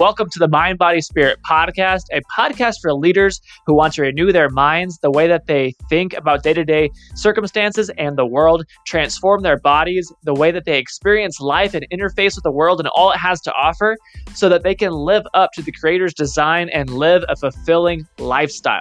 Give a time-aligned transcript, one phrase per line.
[0.00, 4.32] Welcome to the Mind, Body, Spirit podcast, a podcast for leaders who want to renew
[4.32, 8.64] their minds, the way that they think about day to day circumstances and the world,
[8.86, 12.88] transform their bodies, the way that they experience life and interface with the world and
[12.94, 13.94] all it has to offer,
[14.32, 18.80] so that they can live up to the Creator's design and live a fulfilling lifestyle.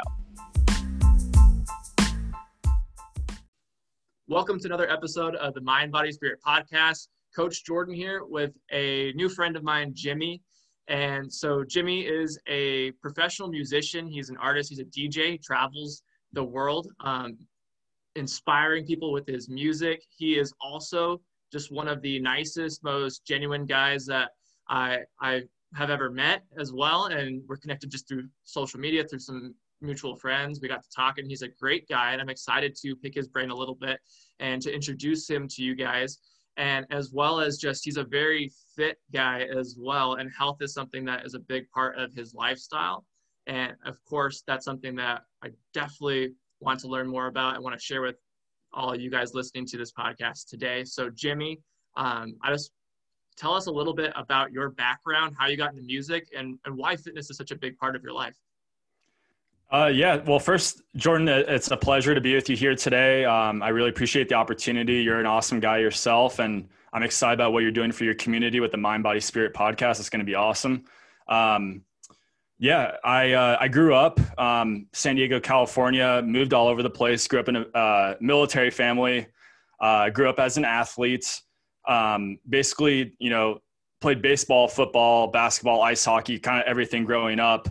[4.29, 7.09] Welcome to another episode of the Mind, Body, Spirit podcast.
[7.35, 10.41] Coach Jordan here with a new friend of mine, Jimmy.
[10.89, 14.07] And so Jimmy is a professional musician.
[14.07, 14.69] He's an artist.
[14.69, 15.31] He's a DJ.
[15.31, 16.01] He travels
[16.33, 17.37] the world, um,
[18.15, 20.03] inspiring people with his music.
[20.17, 21.21] He is also
[21.53, 24.31] just one of the nicest, most genuine guys that
[24.67, 25.43] I I
[25.75, 27.05] have ever met as well.
[27.05, 30.59] And we're connected just through social media, through some mutual friends.
[30.59, 32.13] We got to talk, and he's a great guy.
[32.13, 33.99] And I'm excited to pick his brain a little bit
[34.39, 36.17] and to introduce him to you guys
[36.59, 40.73] and as well as just he's a very fit guy as well and health is
[40.73, 43.05] something that is a big part of his lifestyle.
[43.47, 47.79] And of course that's something that i definitely want to learn more about and want
[47.79, 48.17] to share with
[48.73, 50.83] all you guys listening to this podcast today.
[50.83, 51.59] So jimmy
[51.95, 52.71] um, i just
[53.37, 56.75] tell us a little bit about your background how you got into music and, and
[56.75, 58.35] why fitness is such a big part of your life
[59.71, 60.17] uh, yeah.
[60.17, 63.25] Well, first, Jordan, it's a pleasure to be with you here today.
[63.25, 65.01] Um, I really appreciate the opportunity.
[65.01, 68.59] You're an awesome guy yourself, and I'm excited about what you're doing for your community
[68.59, 69.99] with the Mind, Body, Spirit podcast.
[69.99, 70.85] It's going to be awesome.
[71.27, 71.83] Um,
[72.57, 76.21] yeah, I uh, I grew up um, San Diego, California.
[76.25, 77.25] Moved all over the place.
[77.27, 79.27] Grew up in a uh, military family.
[79.79, 81.41] Uh, grew up as an athlete.
[81.87, 83.59] Um, basically, you know,
[84.01, 87.69] played baseball, football, basketball, ice hockey, kind of everything growing up.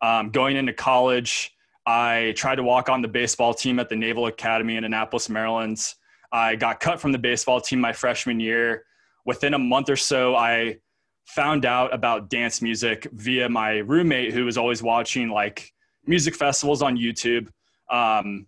[0.00, 1.52] Um, going into college,
[1.86, 5.82] I tried to walk on the baseball team at the Naval Academy in Annapolis, Maryland.
[6.30, 8.84] I got cut from the baseball team my freshman year.
[9.24, 10.80] Within a month or so, I
[11.24, 15.72] found out about dance music via my roommate who was always watching like
[16.06, 17.48] music festivals on YouTube.
[17.90, 18.46] Um,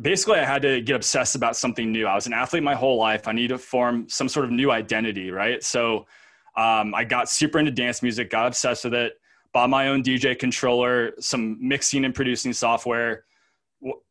[0.00, 2.06] basically, I had to get obsessed about something new.
[2.06, 3.28] I was an athlete my whole life.
[3.28, 5.62] I need to form some sort of new identity, right?
[5.62, 6.06] So
[6.56, 9.17] um, I got super into dance music, got obsessed with it
[9.52, 13.24] bought my own DJ controller, some mixing and producing software.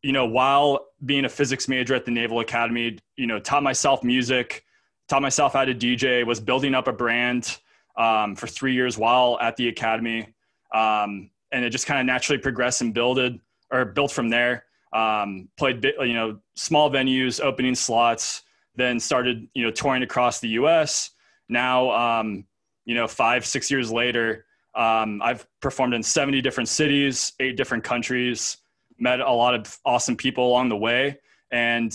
[0.02, 4.04] You know, while being a physics major at the Naval Academy, you know, taught myself
[4.04, 4.64] music,
[5.08, 7.58] taught myself how to DJ, was building up a brand
[7.98, 10.34] um, for three years while at the academy.
[10.74, 13.40] Um, and it just kind of naturally progressed and builded
[13.72, 14.66] or built from there.
[14.94, 18.44] Um, played, you know, small venues, opening slots,
[18.76, 21.12] then started, you know, touring across the U.S.
[21.50, 22.46] Now, um,
[22.86, 24.46] you know, five, six years later,
[24.78, 28.58] um, I've performed in 70 different cities, eight different countries,
[29.00, 31.18] met a lot of awesome people along the way.
[31.52, 31.94] And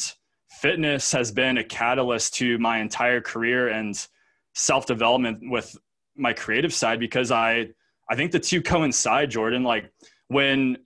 [0.49, 3.97] fitness has been a catalyst to my entire career and
[4.55, 5.77] self development with
[6.17, 7.69] my creative side because I,
[8.11, 9.63] I think the two coincide, Jordan.
[9.63, 9.93] Like
[10.27, 10.77] when,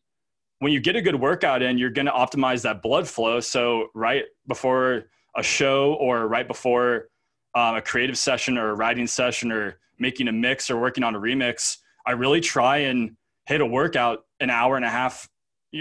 [0.58, 3.40] when you get a good workout in, you're going to optimize that blood flow.
[3.40, 5.04] So right before
[5.34, 7.08] a show or right before
[7.54, 11.14] um, a creative session or a writing session or making a mix or working on
[11.14, 15.28] a remix, I really try and hit a workout an hour and a half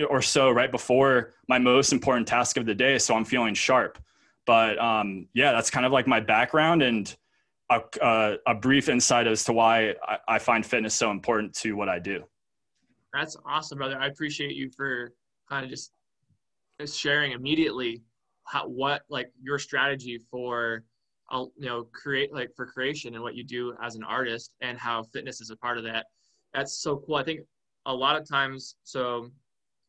[0.09, 2.97] or so right before my most important task of the day.
[2.97, 3.97] So I'm feeling sharp.
[4.45, 7.15] But um, yeah, that's kind of like my background and
[7.71, 11.73] a, uh, a brief insight as to why I, I, find fitness so important to
[11.73, 12.23] what I do.
[13.11, 13.99] That's awesome, brother.
[13.99, 15.13] I appreciate you for
[15.49, 15.91] kind of just,
[16.79, 18.03] just sharing immediately
[18.43, 20.83] how, what like your strategy for
[21.29, 24.77] I'll you know create like for creation and what you do as an artist and
[24.77, 26.05] how fitness is a part of that.
[26.55, 27.15] That's so cool.
[27.15, 27.41] I think
[27.85, 29.29] a lot of times, so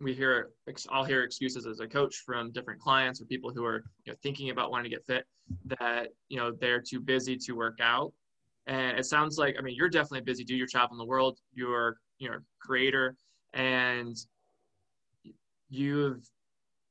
[0.00, 0.50] we hear
[0.90, 4.18] I'll hear excuses as a coach from different clients or people who are you know,
[4.22, 5.26] thinking about wanting to get fit
[5.80, 8.12] that you know they're too busy to work out.
[8.66, 10.44] And it sounds like I mean you're definitely busy.
[10.44, 11.38] Do you're traveling the world.
[11.54, 13.16] You're you know creator
[13.54, 14.16] and
[15.68, 16.28] you've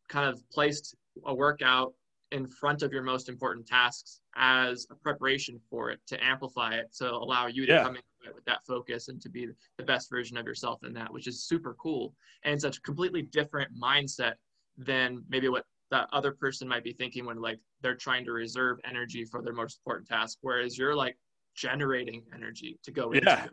[0.07, 1.93] kind of placed a workout
[2.31, 6.93] in front of your most important tasks as a preparation for it to amplify it
[6.97, 7.83] to allow you to yeah.
[7.83, 10.93] come into it with that focus and to be the best version of yourself in
[10.93, 12.13] that which is super cool
[12.43, 14.33] and such a completely different mindset
[14.77, 18.77] than maybe what that other person might be thinking when like they're trying to reserve
[18.89, 21.17] energy for their most important task whereas you're like
[21.55, 23.19] generating energy to go yeah.
[23.19, 23.49] into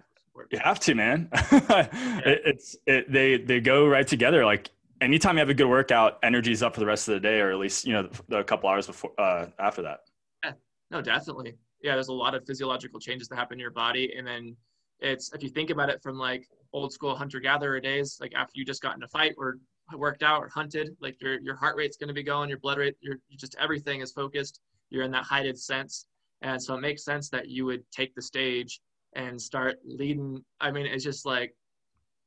[0.50, 1.88] you have to man yeah.
[2.24, 4.70] it, it's it, they they go right together like
[5.02, 7.50] anytime you have a good workout, energy's up for the rest of the day, or
[7.50, 10.00] at least you know the, the couple hours before uh, after that.
[10.44, 10.52] Yeah,
[10.90, 11.56] no, definitely.
[11.82, 14.56] Yeah, there's a lot of physiological changes that happen in your body, and then
[15.00, 18.52] it's if you think about it from like old school hunter gatherer days, like after
[18.55, 19.58] you just got in a fight or
[19.96, 22.79] worked out or hunted, like your your heart rate's going to be going, your blood
[22.79, 24.61] rate, your just everything is focused.
[24.90, 26.06] You're in that heightened sense,
[26.43, 28.81] and so it makes sense that you would take the stage
[29.14, 30.43] and start leading.
[30.61, 31.55] I mean, it's just like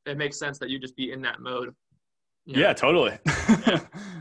[0.05, 1.73] it makes sense that you just be in that mode.
[2.45, 2.61] You know?
[2.61, 3.17] Yeah, totally.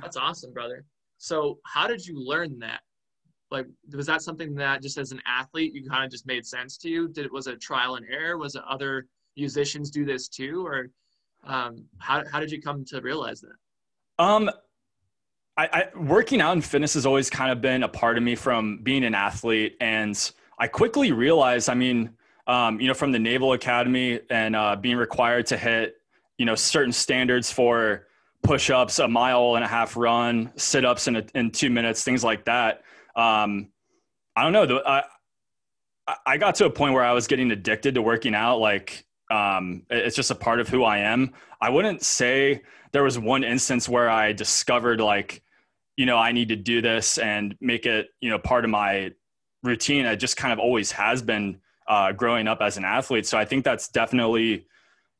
[0.02, 0.84] That's awesome, brother.
[1.18, 2.80] So, how did you learn that?
[3.54, 6.76] Like, was that something that just as an athlete you kind of just made sense
[6.78, 7.08] to you?
[7.08, 8.36] Did it was it trial and error?
[8.36, 9.06] Was it other
[9.36, 10.90] musicians do this too, or
[11.44, 14.24] um, how how did you come to realize that?
[14.24, 14.50] Um,
[15.56, 18.34] I, I, working out and fitness has always kind of been a part of me
[18.34, 20.18] from being an athlete, and
[20.58, 21.68] I quickly realized.
[21.68, 22.10] I mean,
[22.48, 25.94] um, you know, from the Naval Academy and uh, being required to hit,
[26.38, 28.08] you know, certain standards for
[28.42, 32.44] push-ups, a mile and a half run, sit-ups in a, in two minutes, things like
[32.44, 32.82] that.
[33.16, 33.68] Um,
[34.36, 34.82] I don't know.
[34.84, 35.02] I
[36.26, 38.58] I got to a point where I was getting addicted to working out.
[38.58, 41.32] Like, um, it's just a part of who I am.
[41.60, 42.62] I wouldn't say
[42.92, 45.42] there was one instance where I discovered like
[45.96, 49.12] you know, I need to do this and make it, you know, part of my
[49.62, 50.06] routine.
[50.06, 53.26] It just kind of always has been uh, growing up as an athlete.
[53.26, 54.66] So I think that's definitely,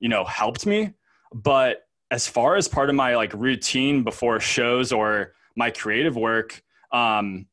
[0.01, 0.93] you know, helped me.
[1.33, 6.63] But as far as part of my like routine before shows or my creative work,
[6.93, 7.47] um,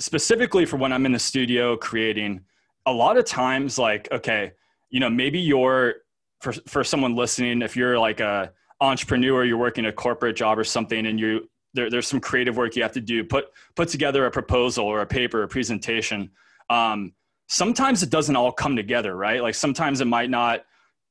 [0.00, 2.40] specifically for when I'm in the studio creating,
[2.86, 4.52] a lot of times, like, okay,
[4.90, 5.94] you know, maybe you're
[6.40, 10.64] for for someone listening, if you're like a entrepreneur, you're working a corporate job or
[10.64, 14.24] something, and you there, there's some creative work you have to do put put together
[14.26, 16.30] a proposal or a paper a presentation
[16.70, 17.12] um,
[17.48, 19.42] sometimes it doesn't all come together right?
[19.42, 20.64] Like sometimes it might not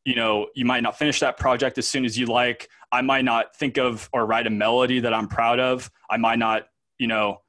[0.05, 2.69] you know you might not finish that project as soon as you like.
[2.91, 5.91] I might not think of or write a melody that i'm proud of.
[6.09, 7.41] I might not you know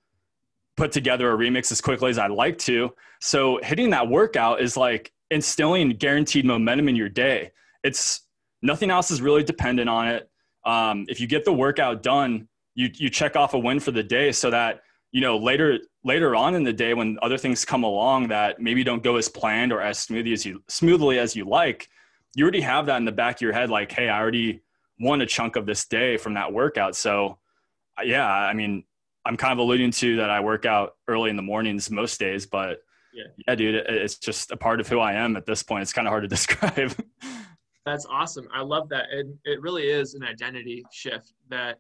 [0.77, 2.93] put together a remix as quickly as i'd like to.
[3.21, 7.53] So hitting that workout is like instilling guaranteed momentum in your day.
[7.83, 8.23] It's
[8.63, 10.29] nothing else is really dependent on it.
[10.65, 14.03] Um, if you get the workout done you you check off a win for the
[14.03, 14.81] day so that
[15.13, 18.85] you know later later on in the day when other things come along that maybe
[18.85, 21.89] don't go as planned or as smoothly as you smoothly as you like
[22.35, 24.61] you already have that in the back of your head like hey i already
[25.01, 26.95] won a chunk of this day from that workout.
[26.95, 27.39] So
[28.03, 28.85] yeah i mean
[29.27, 32.47] i'm kind of alluding to that i work out early in the mornings most days
[32.47, 32.79] but
[33.13, 35.83] yeah, yeah dude it, it's just a part of who i am at this point
[35.83, 36.95] it's kind of hard to describe
[37.85, 41.79] that's awesome i love that it, it really is an identity shift that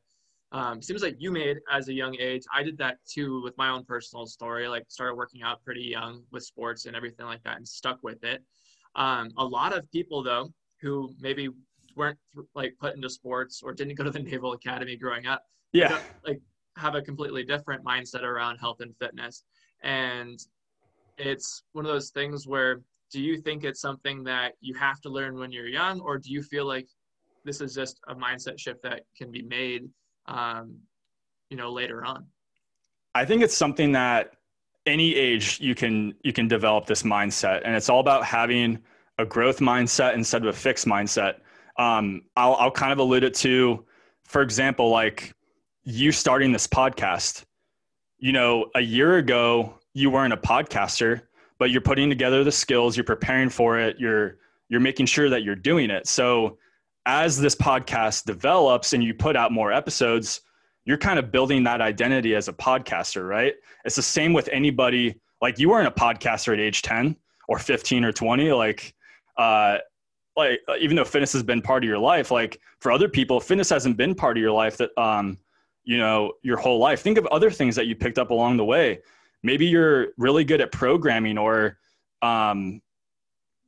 [0.55, 2.44] um, seems like you made as a young age.
[2.55, 4.69] I did that too with my own personal story.
[4.69, 8.23] Like started working out pretty young with sports and everything like that, and stuck with
[8.23, 8.41] it.
[8.94, 11.49] Um, a lot of people though who maybe
[11.96, 12.19] weren't
[12.55, 15.43] like put into sports or didn't go to the Naval Academy growing up,
[15.73, 16.41] yeah, like
[16.76, 19.44] have a completely different mindset around health and fitness.
[19.82, 20.38] And
[21.18, 22.80] it's one of those things where
[23.10, 26.32] do you think it's something that you have to learn when you're young, or do
[26.32, 26.88] you feel like
[27.44, 29.88] this is just a mindset shift that can be made
[30.26, 30.76] um,
[31.50, 32.26] you know, later on?
[33.14, 34.32] I think it's something that
[34.86, 38.78] any age you can you can develop this mindset, and it's all about having
[39.18, 41.36] a growth mindset instead of a fixed mindset.
[41.78, 43.84] Um, I'll, I'll kind of allude it to,
[44.24, 45.34] for example, like
[45.84, 47.44] you starting this podcast.
[48.19, 51.22] You know, a year ago you weren't a podcaster,
[51.58, 54.38] but you're putting together the skills, you're preparing for it, you're
[54.69, 56.06] you're making sure that you're doing it.
[56.08, 56.58] So
[57.06, 60.40] as this podcast develops and you put out more episodes,
[60.86, 63.54] you're kind of building that identity as a podcaster, right?
[63.84, 65.20] It's the same with anybody.
[65.43, 67.14] Like you weren't a podcaster at age 10
[67.46, 68.53] or 15 or 20.
[68.53, 68.94] Like,
[69.36, 69.79] uh,
[70.34, 73.69] like even though fitness has been part of your life, like for other people, fitness
[73.69, 75.38] hasn't been part of your life that, um,
[75.84, 77.00] you know, your whole life.
[77.00, 79.00] Think of other things that you picked up along the way.
[79.43, 81.79] Maybe you're really good at programming or,
[82.22, 82.81] um,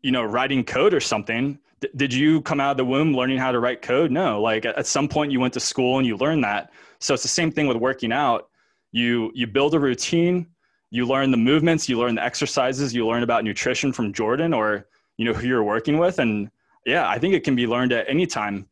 [0.03, 1.59] you know, writing code or something
[1.95, 4.11] did you come out of the womb learning how to write code?
[4.11, 4.41] No.
[4.41, 6.73] Like at some point you went to school and you learned that.
[7.01, 8.49] So it's the same thing with working out.
[8.93, 10.47] You you build a routine,
[10.91, 14.87] you learn the movements, you learn the exercises, you learn about nutrition from Jordan or
[15.19, 16.51] you know who you're working with and
[16.87, 18.69] yeah, I think it can be learned at any time.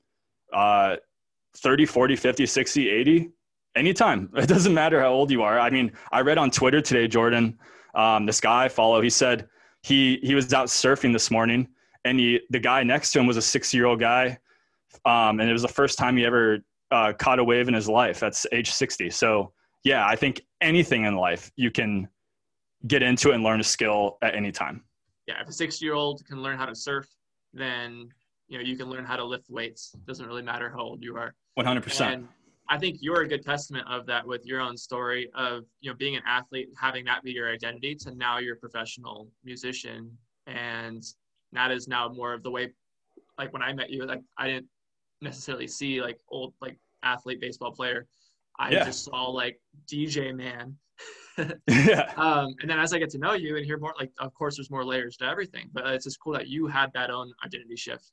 [0.53, 0.97] Uh
[1.59, 3.31] 30, 40, 50, 60, 80,
[3.77, 4.31] anytime.
[4.37, 5.59] It doesn't matter how old you are.
[5.59, 7.59] I mean, I read on Twitter today, Jordan,
[7.95, 9.49] um, this guy I follow, he said
[9.83, 11.69] he he was out surfing this morning
[12.05, 14.39] and he, the guy next to him was a six year old guy.
[15.05, 16.59] Um, and it was the first time he ever
[16.91, 18.21] uh, caught a wave in his life.
[18.21, 19.11] That's age 60.
[19.11, 22.09] So, yeah, I think anything in life you can
[22.87, 24.85] get into and learn a skill at any time.
[25.27, 27.09] Yeah, if a six year old can learn how to surf,
[27.53, 28.11] then
[28.49, 29.93] you know you can learn how to lift weights.
[29.95, 31.35] It doesn't really matter how old you are.
[31.59, 32.01] 100%.
[32.01, 32.29] And
[32.69, 35.97] I think you're a good testament of that with your own story of you know
[35.97, 40.11] being an athlete, having that be your identity, to now you're a professional musician,
[40.47, 41.03] and
[41.53, 42.73] that is now more of the way
[43.39, 44.69] like when I met you, like I didn't
[45.21, 48.07] necessarily see like old like athlete baseball player.
[48.59, 48.85] I yeah.
[48.85, 49.61] just saw like
[49.91, 50.77] DJ man
[51.69, 52.13] yeah.
[52.17, 54.57] Um, and then as I get to know you and hear more, like of course
[54.57, 57.77] there's more layers to everything, but it's just cool that you had that own identity
[57.77, 58.13] shift,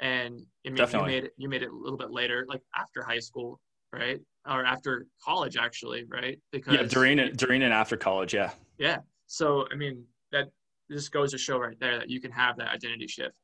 [0.00, 1.14] and I mean, Definitely.
[1.14, 3.60] you made it you made it a little bit later, like after high school,
[3.92, 6.38] right, or after college actually, right?
[6.52, 8.50] Because yeah, during it during and after college, yeah.
[8.78, 8.98] Yeah.
[9.26, 10.48] So I mean that
[10.90, 13.34] just goes to show right there that you can have that identity shift.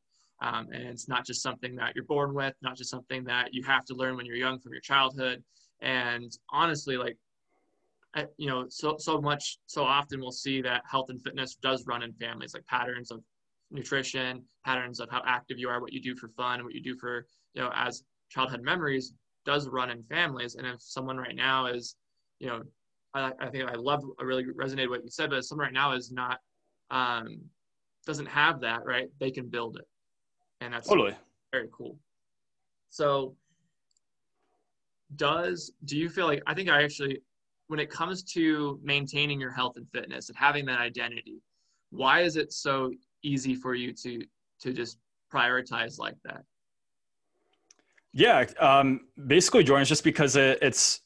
[0.41, 3.63] Um, and it's not just something that you're born with, not just something that you
[3.65, 5.43] have to learn when you're young from your childhood.
[5.81, 7.17] And honestly, like,
[8.37, 12.03] you know, so so much, so often we'll see that health and fitness does run
[12.03, 13.21] in families, like patterns of
[13.75, 16.97] nutrition, patterns of how active you are, what you do for fun, what you do
[16.97, 19.13] for, you know, as childhood memories
[19.45, 20.55] does run in families.
[20.55, 21.97] And if someone right now is,
[22.39, 22.63] you know,
[23.13, 25.93] I, I think I love, I really resonated what you said, but someone right now
[25.93, 26.39] is not,
[26.91, 27.41] um,
[28.07, 29.09] doesn't have that, right?
[29.21, 29.87] They can build it
[30.61, 31.15] and that's totally
[31.53, 31.99] very cool.
[32.91, 33.37] So,
[35.17, 37.21] does do you feel like I think I actually,
[37.69, 41.43] when it comes to maintaining your health and fitness and having that identity,
[41.91, 42.93] why is it so
[43.25, 44.23] easy for you to
[44.61, 44.99] to just
[45.33, 46.43] prioritize like that?
[48.13, 51.01] Yeah, um, basically, Jordan, just because it, it's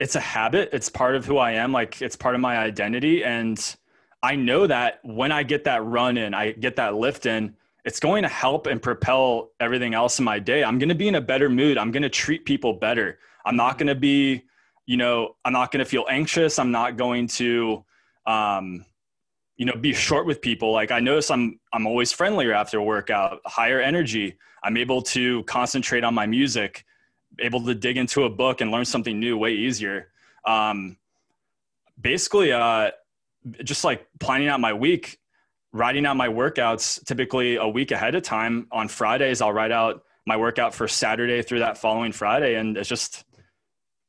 [0.00, 0.70] it's a habit.
[0.72, 1.72] It's part of who I am.
[1.72, 3.76] Like it's part of my identity, and
[4.22, 7.54] I know that when I get that run in, I get that lift in
[7.88, 10.62] it's going to help and propel everything else in my day.
[10.62, 11.78] I'm going to be in a better mood.
[11.78, 13.18] I'm going to treat people better.
[13.46, 14.44] I'm not going to be,
[14.84, 16.58] you know, I'm not going to feel anxious.
[16.58, 17.82] I'm not going to,
[18.26, 18.84] um,
[19.58, 20.72] you know, be short with people.
[20.72, 24.38] Like I notice I'm, I'm always friendlier after a workout, higher energy.
[24.62, 26.84] I'm able to concentrate on my music,
[27.40, 30.10] able to dig into a book and learn something new way easier.
[30.46, 30.96] Um,
[32.00, 32.92] basically, uh,
[33.64, 35.18] just like planning out my week,
[35.72, 38.68] writing out my workouts typically a week ahead of time.
[38.70, 42.88] On Fridays, I'll write out my workout for Saturday through that following Friday, and it's
[42.88, 43.24] just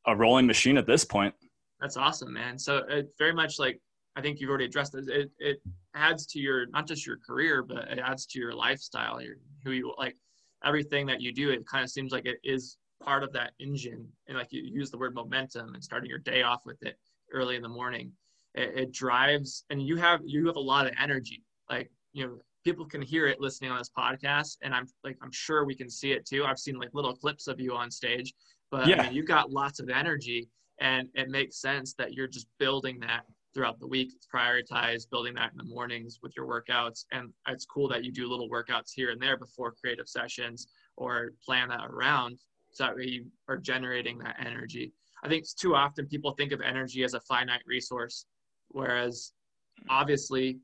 [0.06, 1.34] a rolling machine at this point.
[1.82, 2.60] That's awesome, man.
[2.60, 3.82] So it very much like
[4.16, 5.08] I think you've already addressed it.
[5.08, 5.62] It, it
[5.96, 9.22] adds to your not just your career, but it adds to your lifestyle.
[9.22, 10.16] Your who you like
[10.64, 11.52] everything that you do.
[11.52, 14.92] It kind of seems like it is part of that engine, and like you use
[14.92, 16.98] the word momentum and starting your day off with it
[17.34, 18.12] early in the morning.
[18.56, 22.38] It, it drives, and you have you have a lot of energy like you know
[22.64, 25.90] people can hear it listening on this podcast and i'm like i'm sure we can
[25.90, 28.34] see it too i've seen like little clips of you on stage
[28.72, 29.02] but yeah.
[29.02, 30.50] I mean, you've got lots of energy
[30.80, 35.52] and it makes sense that you're just building that throughout the week prioritize building that
[35.52, 39.10] in the mornings with your workouts and it's cool that you do little workouts here
[39.12, 42.40] and there before creative sessions or plan that around
[42.72, 46.52] so that way you are generating that energy i think it's too often people think
[46.52, 48.26] of energy as a finite resource
[48.70, 49.34] whereas
[49.82, 49.88] hmm.
[49.90, 50.60] obviously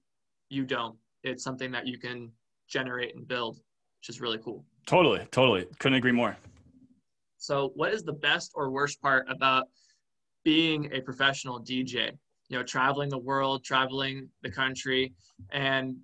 [0.49, 0.95] you don't.
[1.23, 2.31] It's something that you can
[2.67, 3.57] generate and build,
[3.99, 4.65] which is really cool.
[4.85, 5.65] Totally, totally.
[5.79, 6.37] Couldn't agree more.
[7.37, 9.67] So, what is the best or worst part about
[10.43, 12.11] being a professional DJ?
[12.49, 15.13] You know, traveling the world, traveling the country,
[15.51, 15.97] and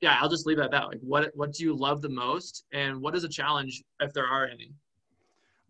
[0.00, 0.88] yeah, I'll just leave it at that.
[0.88, 4.26] Like, what what do you love the most, and what is a challenge if there
[4.26, 4.72] are any?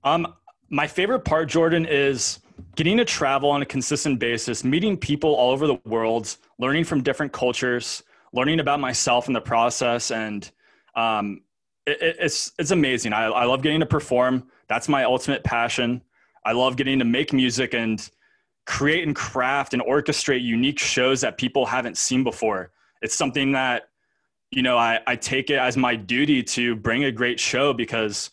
[0.04, 0.34] Um,
[0.70, 2.40] my favorite part, Jordan, is
[2.74, 7.02] getting to travel on a consistent basis, meeting people all over the world, learning from
[7.02, 10.50] different cultures, learning about myself in the process, and
[10.96, 11.42] um,
[11.86, 13.12] it, it's it's amazing.
[13.12, 14.48] I, I love getting to perform.
[14.68, 16.02] That's my ultimate passion.
[16.44, 18.08] I love getting to make music and
[18.66, 22.70] create and craft and orchestrate unique shows that people haven't seen before.
[23.00, 23.88] It's something that
[24.50, 28.30] you know I, I take it as my duty to bring a great show because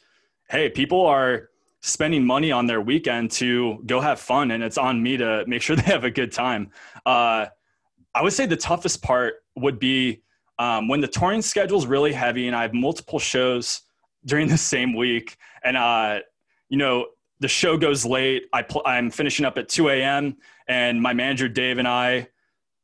[0.49, 1.49] hey, people are
[1.81, 5.61] spending money on their weekend to go have fun and it's on me to make
[5.61, 6.69] sure they have a good time
[7.05, 7.45] uh,
[8.13, 10.21] i would say the toughest part would be
[10.57, 13.81] um, when the touring schedule is really heavy and i have multiple shows
[14.25, 16.19] during the same week and uh,
[16.67, 17.05] you know
[17.39, 21.47] the show goes late I pl- i'm finishing up at 2 a.m and my manager
[21.47, 22.27] dave and i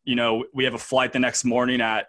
[0.04, 2.08] you know we have a flight the next morning at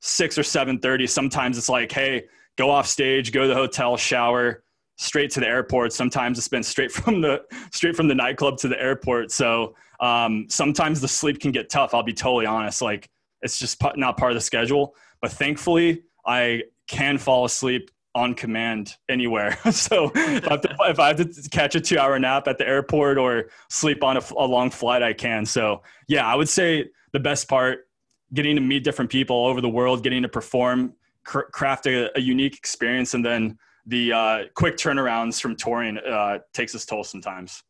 [0.00, 2.24] 6 or 7.30 sometimes it's like hey
[2.56, 4.62] go off stage go to the hotel shower
[4.96, 5.92] straight to the airport.
[5.92, 9.30] Sometimes it's been straight from the straight from the nightclub to the airport.
[9.30, 11.94] So um, sometimes the sleep can get tough.
[11.94, 12.82] I'll be totally honest.
[12.82, 13.08] Like
[13.42, 14.94] it's just not part of the schedule.
[15.20, 19.58] But thankfully, I can fall asleep on command anywhere.
[19.70, 22.66] so if I, have to, if I have to catch a two-hour nap at the
[22.66, 25.44] airport or sleep on a, a long flight, I can.
[25.44, 27.88] So yeah, I would say the best part
[28.32, 30.94] getting to meet different people all over the world, getting to perform,
[31.24, 36.38] cr- craft a, a unique experience, and then the uh, quick turnarounds from touring uh,
[36.54, 37.62] takes its toll sometimes.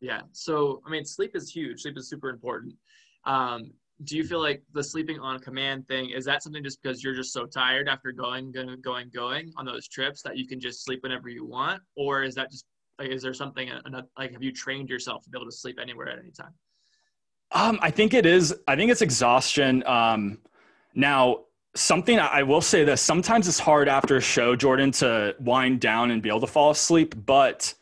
[0.00, 0.20] Yeah.
[0.32, 1.82] So, I mean, sleep is huge.
[1.82, 2.74] Sleep is super important.
[3.24, 3.72] Um,
[4.04, 7.14] do you feel like the sleeping on command thing is that something just because you're
[7.14, 10.84] just so tired after going, going, going, going on those trips that you can just
[10.84, 12.64] sleep whenever you want, or is that just
[12.98, 13.70] like is there something
[14.16, 16.52] like have you trained yourself to be able to sleep anywhere at any time?
[17.50, 18.54] Um, I think it is.
[18.68, 19.84] I think it's exhaustion.
[19.86, 20.38] Um,
[20.94, 25.80] now, something I will say this sometimes it's hard after a show, Jordan, to wind
[25.80, 27.14] down and be able to fall asleep.
[27.26, 27.74] But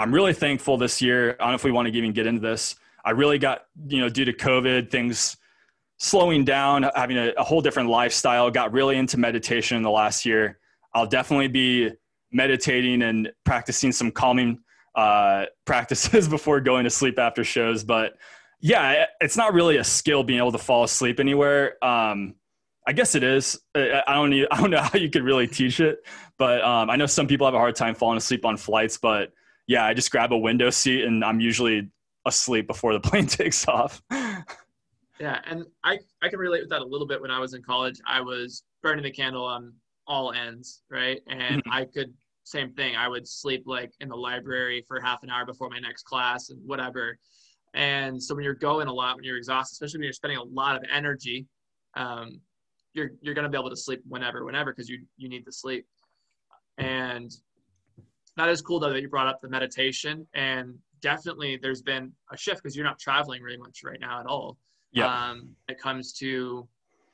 [0.00, 1.36] I'm really thankful this year.
[1.38, 2.74] I don't know if we want to even get into this.
[3.04, 5.36] I really got, you know, due to COVID, things
[6.04, 10.26] slowing down, having a, a whole different lifestyle, got really into meditation in the last
[10.26, 10.58] year.
[10.92, 11.92] I'll definitely be
[12.30, 14.60] meditating and practicing some calming
[14.94, 17.84] uh, practices before going to sleep after shows.
[17.84, 18.18] But
[18.60, 21.82] yeah, it's not really a skill being able to fall asleep anywhere.
[21.82, 22.34] Um,
[22.86, 23.58] I guess it is.
[23.74, 26.00] I don't need, I don't know how you could really teach it,
[26.36, 28.98] but um, I know some people have a hard time falling asleep on flights.
[28.98, 29.32] But
[29.66, 31.90] yeah, I just grab a window seat and I'm usually
[32.26, 34.02] asleep before the plane takes off.
[35.20, 37.20] Yeah, and I I can relate with that a little bit.
[37.20, 39.72] When I was in college, I was burning the candle on
[40.06, 41.20] all ends, right?
[41.28, 41.72] And mm-hmm.
[41.72, 42.12] I could
[42.44, 42.96] same thing.
[42.96, 46.50] I would sleep like in the library for half an hour before my next class
[46.50, 47.18] and whatever.
[47.72, 50.42] And so when you're going a lot, when you're exhausted, especially when you're spending a
[50.42, 51.46] lot of energy,
[51.96, 52.40] um,
[52.92, 55.86] you're you're gonna be able to sleep whenever, whenever, because you you need to sleep.
[56.78, 57.30] And
[58.36, 62.36] that is cool though that you brought up the meditation and definitely there's been a
[62.36, 64.56] shift because you're not traveling really much right now at all.
[64.94, 65.06] Yeah.
[65.06, 66.66] Um, it comes to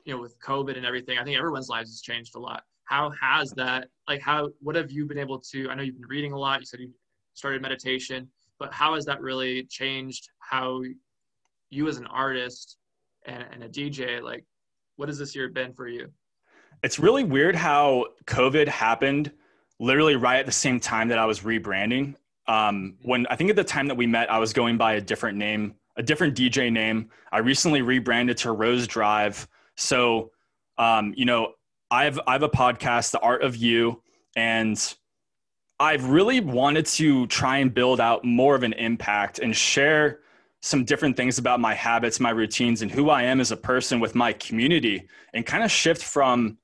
[0.05, 2.63] you know with COVID and everything, I think everyone's lives has changed a lot.
[2.85, 5.69] How has that like how what have you been able to?
[5.69, 6.59] I know you've been reading a lot.
[6.59, 6.91] You said you
[7.33, 8.27] started meditation,
[8.59, 10.81] but how has that really changed how
[11.69, 12.77] you as an artist
[13.25, 14.45] and, and a DJ like
[14.97, 16.07] what has this year been for you?
[16.83, 19.31] It's really weird how COVID happened
[19.79, 22.15] literally right at the same time that I was rebranding.
[22.47, 25.01] Um, when I think at the time that we met, I was going by a
[25.01, 27.09] different name, a different DJ name.
[27.31, 29.47] I recently rebranded to Rose Drive.
[29.75, 30.31] So,
[30.77, 31.53] um, you know,
[31.89, 34.01] I've I have a podcast, The Art of You,
[34.35, 34.77] and
[35.79, 40.19] I've really wanted to try and build out more of an impact and share
[40.61, 43.99] some different things about my habits, my routines, and who I am as a person
[43.99, 46.57] with my community, and kind of shift from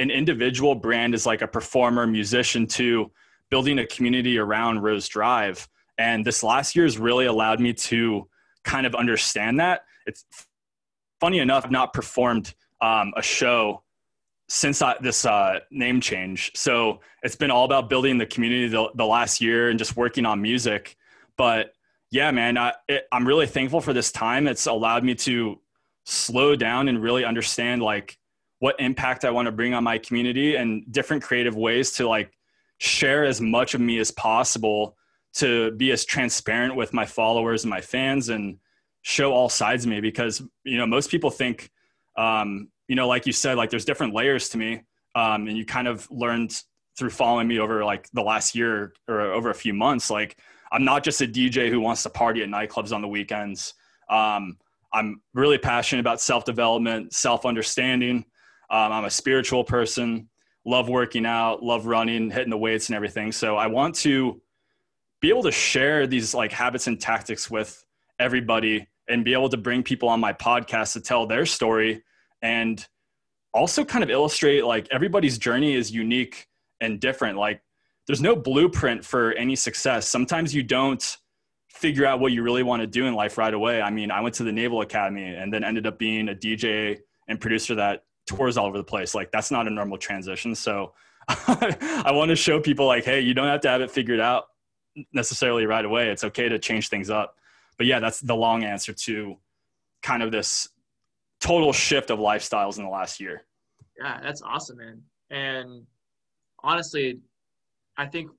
[0.00, 3.10] an individual brand as like a performer, musician to
[3.50, 5.68] building a community around Rose Drive.
[5.98, 8.28] And this last year has really allowed me to
[8.64, 9.84] kind of understand that.
[10.06, 10.24] It's
[11.20, 13.82] funny enough, I've not performed um, a show
[14.48, 16.52] since I, this uh, name change.
[16.54, 20.26] So it's been all about building the community the, the last year and just working
[20.26, 20.96] on music.
[21.36, 21.72] But
[22.10, 24.46] yeah, man, I, it, I'm really thankful for this time.
[24.46, 25.60] It's allowed me to
[26.04, 28.18] slow down and really understand like
[28.58, 32.30] what impact I want to bring on my community and different creative ways to like
[32.78, 34.96] share as much of me as possible
[35.34, 38.58] to be as transparent with my followers and my fans and
[39.02, 41.70] show all sides of me because you know most people think
[42.16, 44.82] um, you know like you said like there's different layers to me
[45.14, 46.62] um, and you kind of learned
[46.96, 50.38] through following me over like the last year or over a few months like
[50.70, 53.74] i'm not just a dj who wants to party at nightclubs on the weekends
[54.10, 54.56] um,
[54.92, 58.24] i'm really passionate about self-development self-understanding
[58.70, 60.28] um, I'm a spiritual person,
[60.64, 63.32] love working out, love running, hitting the weights and everything.
[63.32, 64.40] So I want to
[65.24, 67.82] be able to share these like habits and tactics with
[68.18, 72.04] everybody and be able to bring people on my podcast to tell their story
[72.42, 72.86] and
[73.54, 76.46] also kind of illustrate like everybody's journey is unique
[76.82, 77.38] and different.
[77.38, 77.62] Like
[78.06, 80.06] there's no blueprint for any success.
[80.06, 81.16] Sometimes you don't
[81.70, 83.80] figure out what you really want to do in life right away.
[83.80, 86.98] I mean, I went to the Naval Academy and then ended up being a DJ
[87.28, 89.14] and producer that tours all over the place.
[89.14, 90.54] Like that's not a normal transition.
[90.54, 90.92] So
[91.28, 94.48] I want to show people like, hey, you don't have to have it figured out
[95.12, 96.08] necessarily right away.
[96.08, 97.36] It's okay to change things up.
[97.76, 99.36] But yeah, that's the long answer to
[100.02, 100.68] kind of this
[101.40, 103.42] total shift of lifestyles in the last year.
[103.98, 105.02] Yeah, that's awesome, man.
[105.30, 105.86] And
[106.62, 107.18] honestly,
[107.96, 108.30] I think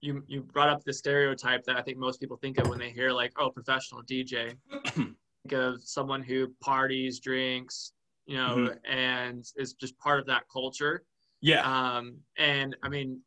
[0.00, 2.90] you you brought up the stereotype that I think most people think of when they
[2.90, 4.54] hear like, oh, professional DJ.
[5.42, 7.92] think of someone who parties, drinks,
[8.26, 8.92] you know, mm-hmm.
[8.92, 11.02] and is just part of that culture.
[11.40, 11.62] Yeah.
[11.62, 13.20] Um, and I mean,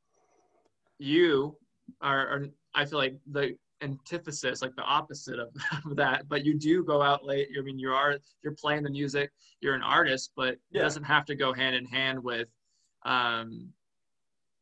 [1.00, 1.58] you
[2.02, 2.46] are, are,
[2.76, 5.50] I feel like the antithesis, like the opposite of,
[5.86, 6.28] of, that.
[6.28, 7.50] But you do go out late.
[7.58, 9.32] I mean, you are you're playing the music.
[9.62, 10.82] You're an artist, but yeah.
[10.82, 12.48] it doesn't have to go hand in hand with,
[13.04, 13.70] um,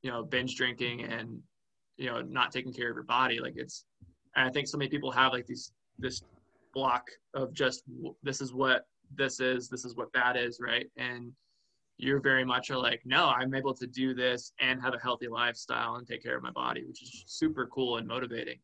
[0.02, 1.40] you know, binge drinking and
[1.98, 3.40] you know not taking care of your body.
[3.40, 3.86] Like it's,
[4.36, 6.22] and I think so many people have like these this
[6.74, 7.84] block of just
[8.24, 10.90] this is what this is, this is what that is, right?
[10.98, 11.32] And
[11.98, 15.28] you're very much are like, no, I'm able to do this and have a healthy
[15.28, 18.60] lifestyle and take care of my body, which is super cool and motivating.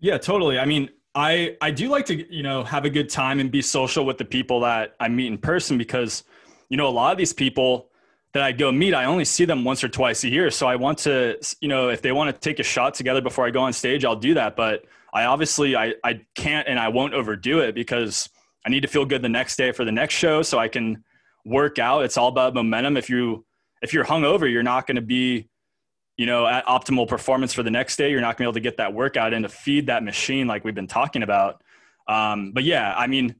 [0.00, 0.58] Yeah, totally.
[0.58, 3.62] I mean, I I do like to, you know, have a good time and be
[3.62, 6.24] social with the people that I meet in person because,
[6.68, 7.90] you know, a lot of these people
[8.32, 10.50] that I go meet, I only see them once or twice a year.
[10.50, 13.46] So I want to, you know, if they want to take a shot together before
[13.46, 14.54] I go on stage, I'll do that.
[14.54, 18.28] But I obviously I I can't and I won't overdo it because
[18.66, 21.02] I need to feel good the next day for the next show so I can
[21.48, 22.04] work out.
[22.04, 22.96] It's all about momentum.
[22.96, 23.44] If you
[23.82, 25.48] if you're hungover, you're not going to be,
[26.16, 28.10] you know, at optimal performance for the next day.
[28.10, 30.46] You're not going to be able to get that workout in to feed that machine
[30.46, 31.62] like we've been talking about.
[32.06, 33.36] Um, but yeah, I mean,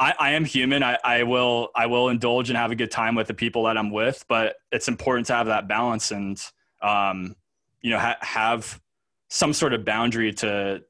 [0.00, 0.82] I, I am human.
[0.82, 3.76] I, I will I will indulge and have a good time with the people that
[3.76, 6.40] I'm with, but it's important to have that balance and
[6.82, 7.34] um,
[7.82, 8.80] you know ha- have
[9.28, 10.82] some sort of boundary to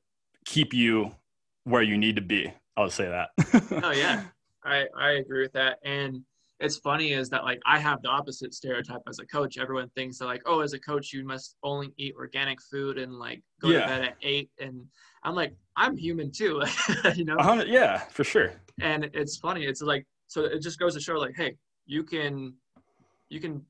[0.45, 1.15] keep you
[1.65, 2.53] where you need to be.
[2.77, 3.31] I'll say that.
[3.83, 4.25] oh yeah,
[4.69, 5.79] I I agree with that.
[5.85, 6.23] And
[6.61, 9.59] it's funny is that like I have the opposite stereotype as a coach.
[9.59, 13.13] Everyone thinks that like, oh, as a coach, you must only eat organic food and
[13.13, 13.81] like go yeah.
[13.81, 14.51] to bed at eight.
[14.61, 14.85] And
[15.23, 16.63] I'm like, I'm human too,
[17.15, 17.37] you know?
[17.67, 18.53] yeah, for sure.
[18.81, 19.65] And it's funny.
[19.65, 21.55] It's like so it just goes to show like, hey,
[21.87, 22.55] you can
[23.29, 23.65] you can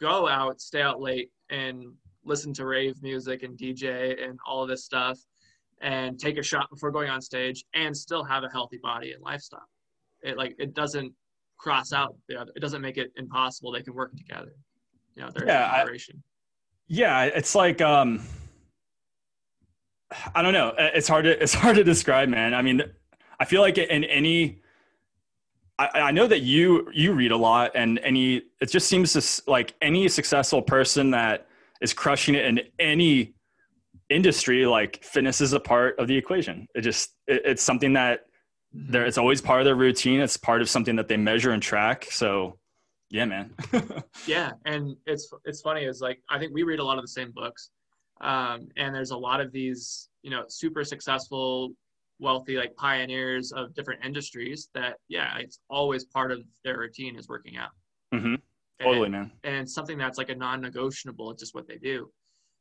[0.00, 1.84] go out, stay out late, and
[2.24, 5.18] listen to rave music and DJ and all of this stuff,
[5.80, 9.22] and take a shot before going on stage, and still have a healthy body and
[9.22, 9.68] lifestyle.
[10.24, 11.12] It like it doesn't
[11.58, 12.16] cross out.
[12.28, 13.70] It doesn't make it impossible.
[13.72, 14.52] They can work together.
[15.14, 15.84] You know, yeah,
[16.88, 18.22] yeah, it's like um,
[20.34, 20.74] I don't know.
[20.76, 22.54] It's hard to it's hard to describe, man.
[22.54, 22.82] I mean,
[23.38, 24.60] I feel like in any.
[25.76, 29.50] I, I know that you you read a lot, and any it just seems to,
[29.50, 31.48] like any successful person that
[31.80, 33.34] is crushing it in any
[34.08, 36.68] industry, like fitness is a part of the equation.
[36.74, 38.26] It just it, it's something that
[38.74, 40.20] there it's always part of their routine.
[40.20, 42.06] It's part of something that they measure and track.
[42.10, 42.58] So
[43.10, 43.54] yeah man.
[44.26, 47.08] Yeah and it's it's funny is like i think we read a lot of the
[47.08, 47.70] same books
[48.20, 51.72] um, and there's a lot of these you know super successful
[52.18, 57.28] wealthy like pioneers of different industries that yeah it's always part of their routine is
[57.28, 57.70] working out.
[58.12, 58.34] Mm-hmm.
[58.80, 59.32] totally and, man.
[59.42, 62.10] and something that's like a non-negotiable it's just what they do.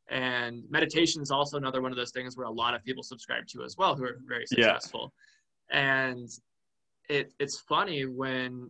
[0.09, 3.47] And meditation is also another one of those things where a lot of people subscribe
[3.47, 5.13] to as well who are very successful.
[5.13, 5.19] yeah
[5.73, 6.29] and
[7.09, 8.69] it it's funny when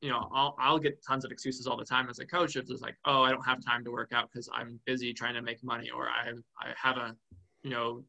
[0.00, 2.68] you know I'll I'll get tons of excuses all the time as a coach if
[2.68, 5.42] it's like oh I don't have time to work out because I'm busy trying to
[5.42, 7.14] make money or I I have a
[7.62, 8.02] you know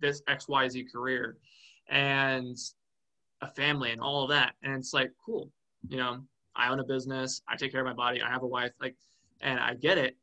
[0.00, 1.36] this X Y Z career
[1.88, 2.56] and
[3.40, 4.54] a family and all of that.
[4.62, 5.50] And it's like cool.
[5.88, 6.20] You know
[6.56, 7.42] I own a business.
[7.48, 8.22] I take care of my body.
[8.22, 8.72] I have a wife.
[8.80, 8.96] Like
[9.40, 10.16] and I get it.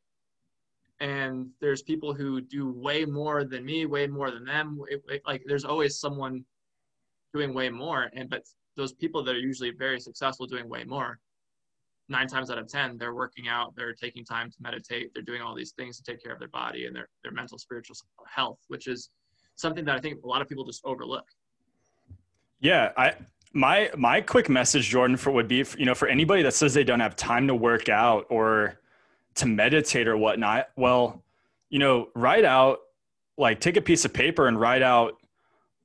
[0.98, 4.80] And there's people who do way more than me way more than them.
[5.26, 6.44] Like there's always someone
[7.36, 8.10] doing way more.
[8.14, 8.42] And but
[8.76, 11.18] those people that are usually very successful doing way more,
[12.08, 15.42] nine times out of ten, they're working out, they're taking time to meditate, they're doing
[15.42, 17.96] all these things to take care of their body and their their mental spiritual
[18.26, 19.10] health, which is
[19.56, 21.26] something that I think a lot of people just overlook.
[22.60, 23.14] Yeah, I
[23.52, 26.84] my my quick message, Jordan, for would be you know for anybody that says they
[26.84, 28.80] don't have time to work out or
[29.36, 30.68] to meditate or whatnot.
[30.76, 31.22] Well,
[31.68, 32.78] you know, write out
[33.38, 35.14] like take a piece of paper and write out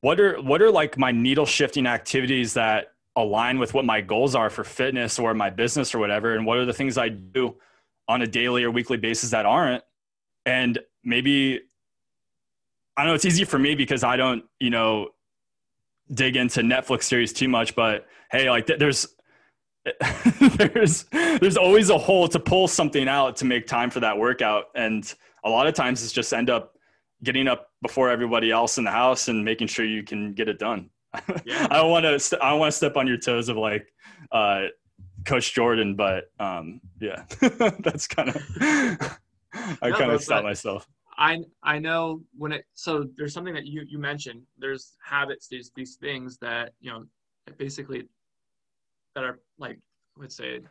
[0.01, 4.35] what are what are like my needle shifting activities that align with what my goals
[4.35, 6.35] are for fitness or my business or whatever?
[6.35, 7.55] And what are the things i do
[8.07, 9.83] on a daily or weekly basis that aren't?
[10.45, 11.61] And maybe
[12.97, 15.07] i know it's easy for me because i don't you know
[16.13, 19.07] dig into netflix series too much but hey like there's
[20.39, 24.65] there's there's always a hole to pull something out to make time for that workout.
[24.75, 25.11] And
[25.43, 26.75] a lot of times it's just end up
[27.23, 30.59] getting up before everybody else in the house and making sure you can get it
[30.59, 30.89] done.
[31.45, 31.67] Yeah.
[31.69, 32.17] I don't want to.
[32.19, 33.91] St- I want to step on your toes of like
[34.31, 34.67] uh,
[35.25, 37.23] Coach Jordan, but um, yeah,
[37.79, 38.37] that's kind of.
[39.81, 40.87] I no, kind of stopped myself.
[41.17, 44.41] I I know when it so there's something that you you mentioned.
[44.57, 47.03] There's habits, these these things that you know
[47.57, 48.07] basically
[49.15, 49.79] that are like
[50.17, 50.61] let's say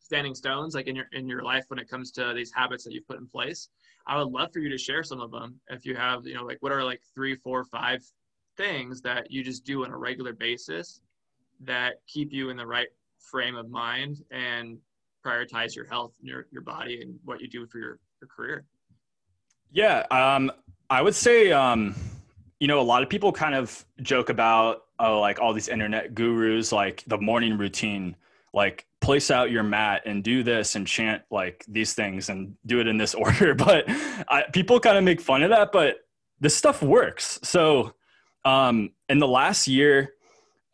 [0.00, 2.92] standing stones like in your in your life when it comes to these habits that
[2.92, 3.68] you've put in place
[4.06, 5.60] I would love for you to share some of them.
[5.68, 8.02] If you have, you know, like what are like three, four, five
[8.56, 11.00] things that you just do on a regular basis
[11.60, 12.88] that keep you in the right
[13.18, 14.78] frame of mind and
[15.24, 18.64] prioritize your health and your, your body and what you do for your, your career?
[19.70, 20.04] Yeah.
[20.10, 20.52] Um,
[20.90, 21.94] I would say, um,
[22.60, 26.14] you know, a lot of people kind of joke about, oh, like all these internet
[26.14, 28.16] gurus, like the morning routine,
[28.54, 32.80] like place out your mat and do this and chant like these things and do
[32.80, 33.54] it in this order.
[33.54, 36.06] But I, people kind of make fun of that, but
[36.40, 37.38] this stuff works.
[37.42, 37.94] So
[38.44, 40.14] um, in the last year,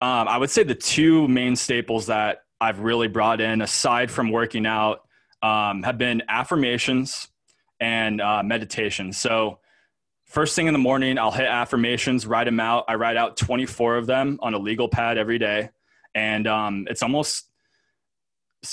[0.00, 4.30] um, I would say the two main staples that I've really brought in, aside from
[4.30, 5.02] working out,
[5.42, 7.28] um, have been affirmations
[7.80, 9.12] and uh, meditation.
[9.12, 9.58] So
[10.24, 12.84] first thing in the morning, I'll hit affirmations, write them out.
[12.88, 15.70] I write out 24 of them on a legal pad every day.
[16.14, 17.48] And um, it's almost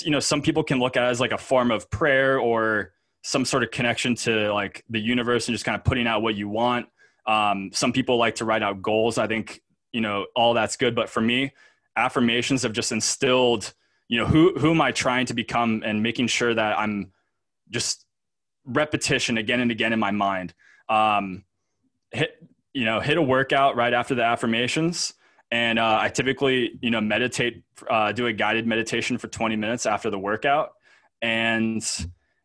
[0.00, 3.44] you know some people can look at as like a form of prayer or some
[3.44, 6.48] sort of connection to like the universe and just kind of putting out what you
[6.48, 6.86] want
[7.26, 9.62] um, some people like to write out goals i think
[9.96, 10.94] you know, all that's good.
[10.94, 11.52] But for me,
[11.96, 13.72] affirmations have just instilled,
[14.08, 17.12] you know, who, who am I trying to become and making sure that I'm
[17.70, 18.04] just
[18.66, 20.52] repetition again and again in my mind.
[20.90, 21.44] Um,
[22.10, 25.14] hit, you know, hit a workout right after the affirmations.
[25.50, 29.86] And uh, I typically, you know, meditate, uh, do a guided meditation for 20 minutes
[29.86, 30.72] after the workout.
[31.22, 31.84] And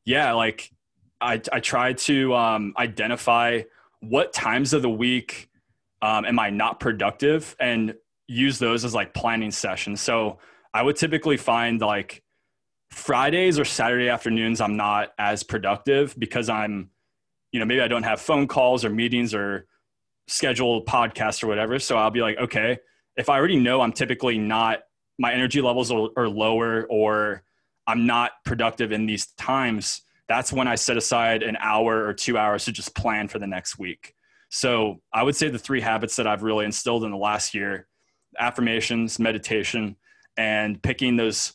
[0.05, 0.71] yeah, like
[1.19, 3.61] I, I try to um, identify
[4.01, 5.49] what times of the week
[6.01, 7.95] um, am I not productive and
[8.27, 10.01] use those as like planning sessions.
[10.01, 10.39] So
[10.73, 12.23] I would typically find like
[12.91, 16.89] Fridays or Saturday afternoons, I'm not as productive because I'm,
[17.51, 19.67] you know, maybe I don't have phone calls or meetings or
[20.27, 21.79] scheduled podcasts or whatever.
[21.79, 22.79] So I'll be like, okay,
[23.17, 24.79] if I already know I'm typically not,
[25.19, 27.43] my energy levels are, are lower or
[27.87, 32.37] I'm not productive in these times, that's when I set aside an hour or two
[32.37, 34.15] hours to just plan for the next week.
[34.49, 37.87] So I would say the three habits that I've really instilled in the last year
[38.39, 39.97] affirmations, meditation,
[40.37, 41.53] and picking those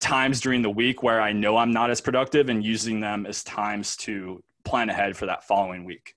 [0.00, 3.44] times during the week where I know I'm not as productive and using them as
[3.44, 6.15] times to plan ahead for that following week.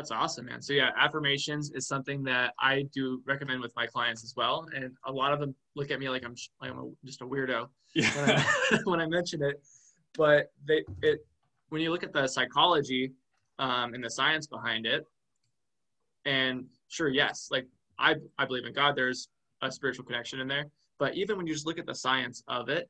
[0.00, 0.62] That's awesome, man.
[0.62, 4.92] So yeah, affirmations is something that I do recommend with my clients as well, and
[5.04, 7.68] a lot of them look at me like I'm like I'm a, just a weirdo
[7.94, 8.10] yeah.
[8.16, 9.62] when, I, when I mention it
[10.16, 11.24] but they it
[11.68, 13.12] when you look at the psychology
[13.58, 15.04] um, and the science behind it,
[16.24, 17.66] and sure, yes, like
[17.98, 18.96] I I believe in God.
[18.96, 19.28] There's
[19.62, 20.66] a spiritual connection in there,
[20.98, 22.88] but even when you just look at the science of it,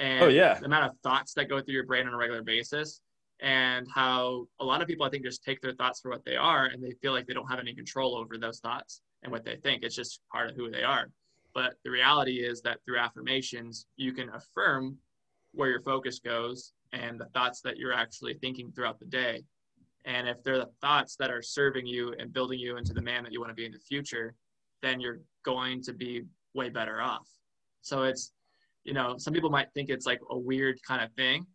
[0.00, 0.58] and oh, yeah.
[0.58, 3.00] the amount of thoughts that go through your brain on a regular basis,
[3.42, 6.36] and how a lot of people I think just take their thoughts for what they
[6.36, 9.44] are, and they feel like they don't have any control over those thoughts and what
[9.44, 9.82] they think.
[9.82, 11.10] It's just part of who they are.
[11.54, 14.96] But the reality is that through affirmations, you can affirm
[15.52, 19.42] where your focus goes and the thoughts that you're actually thinking throughout the day.
[20.04, 23.22] And if they're the thoughts that are serving you and building you into the man
[23.24, 24.34] that you want to be in the future,
[24.82, 26.22] then you're going to be
[26.54, 27.28] way better off.
[27.82, 28.32] So it's,
[28.84, 31.46] you know, some people might think it's like a weird kind of thing,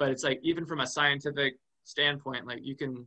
[0.00, 3.06] but it's like even from a scientific standpoint, like you can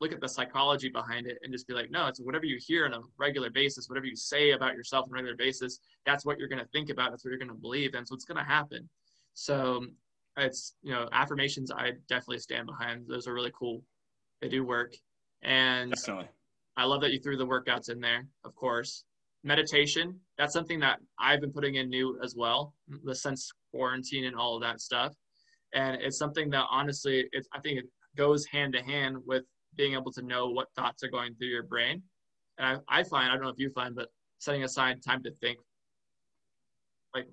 [0.00, 2.86] look at the psychology behind it and just be like, no, it's whatever you hear
[2.86, 6.38] on a regular basis, whatever you say about yourself on a regular basis, that's what
[6.38, 7.10] you're going to think about.
[7.10, 7.94] That's what you're going to believe.
[7.94, 8.88] And so it's going to happen.
[9.34, 9.84] So
[10.36, 13.06] it's, you know, affirmations I definitely stand behind.
[13.08, 13.82] Those are really cool.
[14.40, 14.94] They do work.
[15.42, 16.28] And definitely.
[16.76, 19.04] I love that you threw the workouts in there, of course.
[19.42, 22.72] Meditation, that's something that I've been putting in new as well,
[23.04, 25.12] the since quarantine and all of that stuff.
[25.74, 27.84] And it's something that honestly, it's, I think it
[28.16, 29.44] goes hand to hand with
[29.76, 32.02] being able to know what thoughts are going through your brain.
[32.58, 35.30] And I, I find, I don't know if you find, but setting aside time to
[35.30, 35.58] think,
[37.14, 37.26] like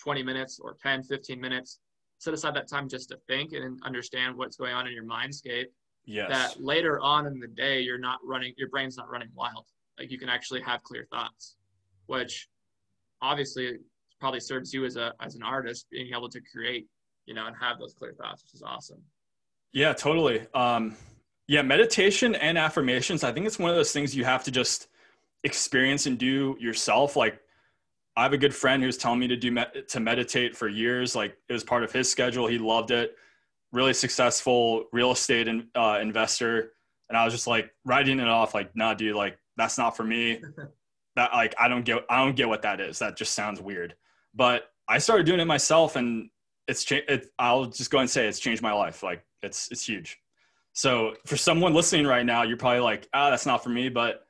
[0.00, 1.80] 20 minutes or 10, 15 minutes.
[2.18, 5.66] Set aside that time just to think and understand what's going on in your mindscape.
[6.04, 6.28] Yes.
[6.30, 9.66] That later on in the day, you're not running, your brain's not running wild.
[9.98, 11.56] Like you can actually have clear thoughts,
[12.06, 12.48] which
[13.22, 13.78] obviously
[14.18, 16.86] probably serves you as a as an artist being able to create,
[17.30, 19.00] you know, and have those clear thoughts, which is awesome.
[19.72, 20.48] Yeah, totally.
[20.52, 20.96] Um,
[21.46, 23.22] yeah, meditation and affirmations.
[23.22, 24.88] I think it's one of those things you have to just
[25.44, 27.14] experience and do yourself.
[27.14, 27.40] Like
[28.16, 31.14] I have a good friend who's telling me to do to meditate for years.
[31.14, 32.48] Like it was part of his schedule.
[32.48, 33.14] He loved it.
[33.70, 36.72] Really successful real estate in, uh, investor.
[37.08, 38.54] And I was just like writing it off.
[38.54, 39.14] Like, nah, dude.
[39.14, 40.42] Like that's not for me.
[41.14, 42.04] that like I don't get.
[42.10, 42.98] I don't get what that is.
[42.98, 43.94] That just sounds weird.
[44.34, 46.28] But I started doing it myself, and
[46.70, 47.10] it's changed.
[47.10, 49.02] It, I'll just go and say it's changed my life.
[49.02, 50.18] Like it's it's huge.
[50.72, 53.88] So for someone listening right now, you're probably like, ah, that's not for me.
[53.88, 54.24] But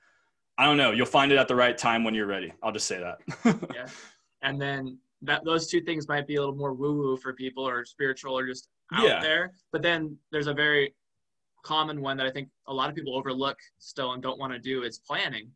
[0.57, 0.90] I don't know.
[0.90, 2.53] You'll find it at the right time when you're ready.
[2.62, 3.18] I'll just say that.
[3.74, 3.87] yeah.
[4.42, 7.66] And then that those two things might be a little more woo woo for people
[7.66, 9.20] or spiritual or just out yeah.
[9.20, 9.53] there.
[9.70, 10.94] But then there's a very
[11.62, 14.59] common one that I think a lot of people overlook still and don't want to
[14.59, 15.50] do is planning.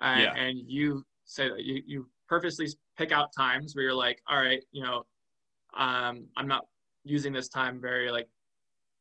[0.00, 0.34] Uh, yeah.
[0.34, 2.68] And you say that you, you purposely
[2.98, 5.04] pick out times where you're like, all right, you know,
[5.76, 6.64] um, I'm not
[7.04, 8.26] using this time very like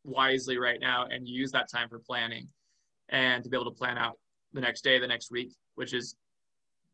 [0.04, 2.48] wisely right now and use that time for planning
[3.10, 4.18] and to be able to plan out
[4.54, 6.16] the next day, the next week, which is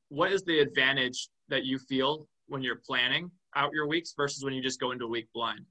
[0.10, 4.54] what is the advantage that you feel when you're planning out your weeks versus when
[4.54, 5.62] you just go into a week blind?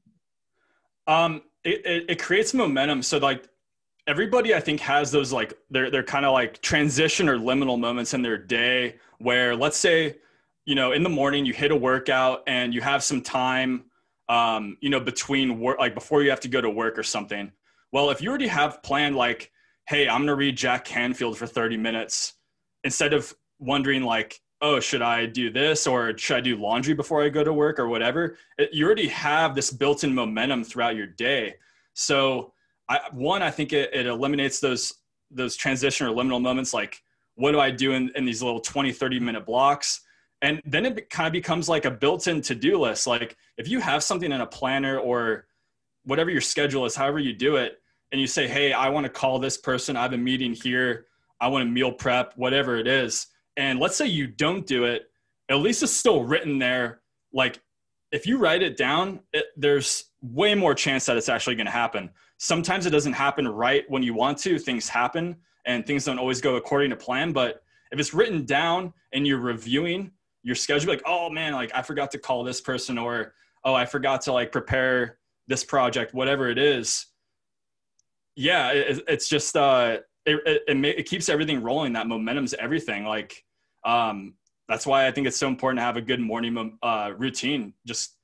[1.06, 3.02] Um, it, it, it creates momentum.
[3.02, 3.48] So like
[4.06, 8.14] everybody I think has those like they're they're kind of like transition or liminal moments
[8.14, 10.16] in their day where let's say
[10.64, 13.84] you know in the morning you hit a workout and you have some time
[14.30, 17.52] um, you know between work like before you have to go to work or something.
[17.92, 19.52] Well, if you already have planned like
[19.90, 22.34] hey, I'm going to read Jack Canfield for 30 minutes
[22.84, 27.24] instead of wondering like, oh, should I do this or should I do laundry before
[27.24, 28.36] I go to work or whatever?
[28.56, 31.56] It, you already have this built-in momentum throughout your day.
[31.94, 32.52] So
[32.88, 34.94] I, one, I think it, it eliminates those,
[35.28, 37.02] those transition or liminal moments like
[37.34, 40.02] what do I do in, in these little 20, 30 minute blocks?
[40.42, 43.06] And then it kind of becomes like a built in to do list.
[43.06, 45.46] Like if you have something in a planner or
[46.04, 47.78] whatever your schedule is, however you do it,
[48.12, 51.06] and you say, hey, I want to call this person, I have a meeting here,
[51.40, 53.28] I want to meal prep, whatever it is.
[53.56, 55.10] And let's say you don't do it,
[55.48, 57.02] at least it's still written there.
[57.32, 57.60] Like
[58.10, 61.72] if you write it down, it, there's way more chance that it's actually going to
[61.72, 62.10] happen.
[62.38, 66.40] Sometimes it doesn't happen right when you want to, things happen and things don't always
[66.40, 67.32] go according to plan.
[67.32, 71.82] But if it's written down and you're reviewing your schedule, like, oh man, like I
[71.82, 76.48] forgot to call this person or, oh, I forgot to like prepare this project, whatever
[76.48, 77.06] it is.
[78.36, 81.92] Yeah, it, it's just, uh, it, it, it, it keeps everything rolling.
[81.92, 83.04] That momentum's everything.
[83.04, 83.44] Like,
[83.84, 84.34] um,
[84.68, 87.74] that's why I think it's so important to have a good morning uh, routine.
[87.86, 88.16] Just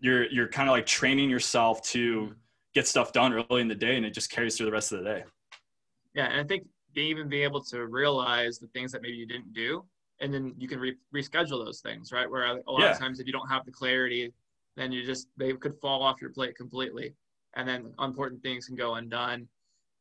[0.00, 2.34] you're you're kind of like training yourself to
[2.74, 4.98] get stuff done early in the day, and it just carries through the rest of
[4.98, 5.24] the day.
[6.14, 9.26] Yeah, and I think being, even being able to realize the things that maybe you
[9.26, 9.84] didn't do,
[10.22, 12.30] and then you can re- reschedule those things, right?
[12.30, 12.92] Where a lot yeah.
[12.92, 14.32] of times if you don't have the clarity,
[14.76, 17.14] then you just they could fall off your plate completely,
[17.56, 19.48] and then important things can go undone.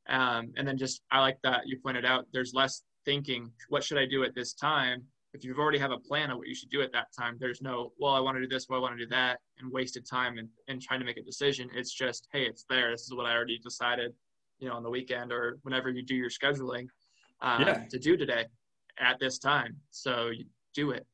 [0.08, 3.52] Um, and then just I like that you pointed out there's less thinking.
[3.70, 5.04] What should I do at this time?
[5.34, 7.62] if you've already have a plan of what you should do at that time, there's
[7.62, 10.06] no, well, I want to do this, well, I want to do that, and wasted
[10.06, 11.70] time and, and trying to make a decision.
[11.74, 12.92] It's just, hey, it's there.
[12.92, 14.12] This is what I already decided,
[14.60, 16.88] you know, on the weekend or whenever you do your scheduling
[17.42, 17.86] um, yeah.
[17.90, 18.46] to do today
[19.02, 19.76] at this time.
[19.90, 21.06] So you do it.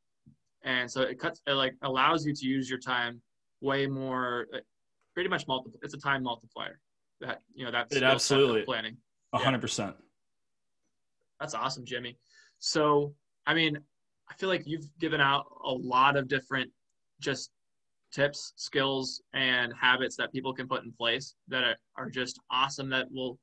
[0.63, 3.21] And so it cuts, it like allows you to use your time
[3.61, 4.59] way more, uh,
[5.13, 5.79] pretty much multiple.
[5.81, 6.79] It's a time multiplier
[7.21, 8.97] that, you know, that's it absolutely planning.
[9.33, 9.95] A hundred percent.
[11.39, 12.17] That's awesome, Jimmy.
[12.59, 13.13] So,
[13.45, 13.77] I mean,
[14.29, 16.69] I feel like you've given out a lot of different
[17.21, 17.51] just
[18.11, 22.89] tips, skills, and habits that people can put in place that are, are just awesome.
[22.89, 23.39] That will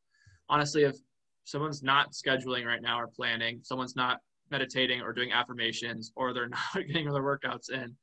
[0.48, 0.96] honestly, if
[1.44, 6.48] someone's not scheduling right now or planning, someone's not meditating or doing affirmations, or they're
[6.74, 7.94] not getting their workouts in,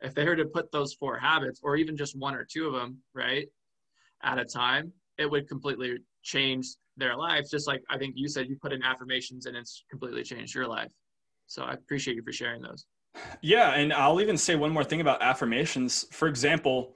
[0.00, 2.72] if they were to put those four habits, or even just one or two of
[2.72, 3.48] them, right,
[4.22, 7.50] at a time, it would completely change their lives.
[7.50, 10.66] Just like I think you said, you put in affirmations and it's completely changed your
[10.66, 10.90] life.
[11.46, 12.86] So I appreciate you for sharing those.
[13.40, 13.70] Yeah.
[13.70, 16.06] And I'll even say one more thing about affirmations.
[16.12, 16.92] For example,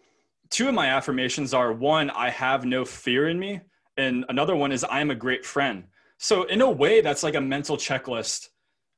[0.51, 3.61] two of my affirmations are one, I have no fear in me.
[3.97, 5.85] And another one is, I am a great friend.
[6.19, 8.49] So in a way, that's like a mental checklist.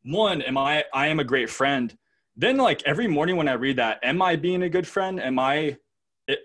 [0.05, 1.97] One, am I, I am a great friend.
[2.37, 5.21] Then like every morning when I read that, am I being a good friend?
[5.21, 5.79] Am I,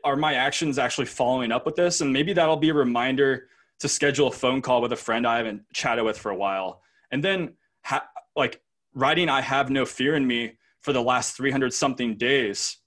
[0.04, 2.02] are my actions actually following up with this?
[2.02, 3.48] And maybe that'll be a reminder
[3.80, 6.82] to schedule a phone call with a friend I haven't chatted with for a while.
[7.12, 8.62] And then ha- like
[8.94, 12.78] writing I have no fear in me for the last 300 something days,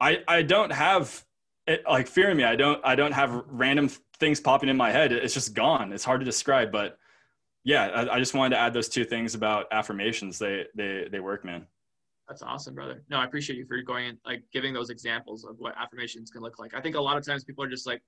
[0.00, 1.24] I, I don't have
[1.66, 2.44] it, like fear in me.
[2.44, 5.12] I don't, I don't have random things popping in my head.
[5.12, 5.92] It's just gone.
[5.92, 6.98] It's hard to describe, but
[7.68, 10.38] yeah, I, I just wanted to add those two things about affirmations.
[10.38, 11.66] They, they, they work, man.
[12.26, 13.02] That's awesome, brother.
[13.10, 16.40] No, I appreciate you for going and like giving those examples of what affirmations can
[16.40, 16.72] look like.
[16.72, 18.02] I think a lot of times people are just like,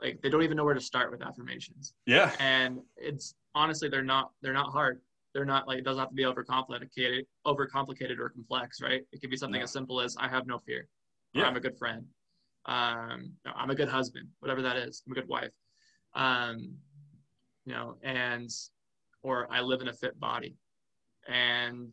[0.00, 1.94] like they don't even know where to start with affirmations.
[2.06, 2.30] Yeah.
[2.38, 5.00] And it's honestly they're not they're not hard
[5.34, 9.02] they're not like it doesn't have to be overcomplicated, overcomplicated or complex, right?
[9.12, 10.88] It could be something as simple as I have no fear.
[11.34, 11.44] Yeah.
[11.44, 12.04] I'm a good friend.
[12.66, 15.02] Um, I'm a good husband, whatever that is.
[15.06, 15.50] I'm a good wife.
[16.14, 16.74] Um,
[17.68, 18.48] you know, and
[19.22, 20.56] or I live in a fit body.
[21.28, 21.92] And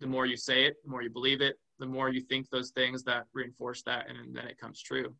[0.00, 2.70] the more you say it, the more you believe it, the more you think those
[2.70, 5.14] things that reinforce that, and then it comes true.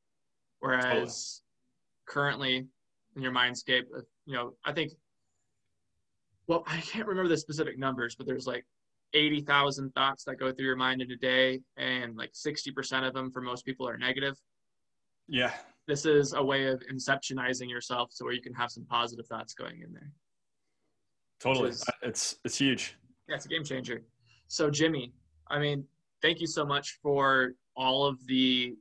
[0.61, 1.43] Whereas
[2.07, 2.67] currently
[3.15, 4.93] in your mindscape, uh, you know, I think
[6.47, 8.65] well, I can't remember the specific numbers, but there's like
[9.13, 13.31] 80,000 thoughts that go through your mind in a day, and like 60% of them
[13.31, 14.37] for most people are negative.
[15.29, 15.53] Yeah.
[15.87, 19.55] This is a way of inceptionizing yourself so where you can have some positive thoughts
[19.55, 20.11] going in there.
[21.41, 21.71] Totally.
[21.71, 22.97] Is, it's it's huge.
[23.29, 24.03] Yeah, it's a game changer.
[24.49, 25.13] So Jimmy,
[25.49, 25.85] I mean,
[26.23, 28.75] thank you so much for all of the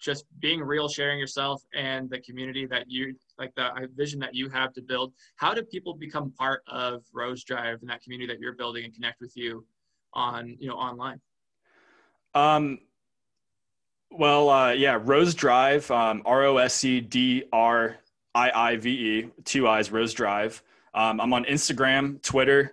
[0.00, 4.48] just being real, sharing yourself and the community that you like the vision that you
[4.48, 5.12] have to build.
[5.36, 8.94] How do people become part of Rose Drive and that community that you're building and
[8.94, 9.66] connect with you
[10.14, 11.20] on, you know, online?
[12.34, 12.78] Um,
[14.10, 17.96] well, uh, yeah, Rose Drive, um, R O S E D R
[18.34, 20.62] I I V E, two eyes, Rose Drive.
[20.94, 22.72] Um, I'm on Instagram, Twitter,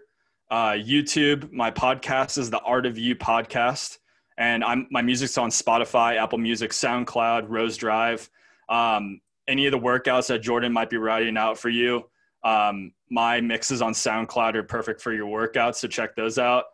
[0.49, 1.51] uh, YouTube.
[1.51, 3.97] My podcast is the Art of You podcast
[4.37, 8.29] and I'm my music's on Spotify, Apple Music, SoundCloud, Rose Drive.
[8.69, 12.09] Um, any of the workouts that Jordan might be writing out for you,
[12.43, 15.75] um, my mixes on SoundCloud are perfect for your workouts.
[15.75, 16.65] So check those out.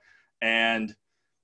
[0.41, 0.93] And